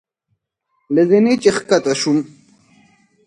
[0.93, 2.19] له زینې چې ښکته شوم.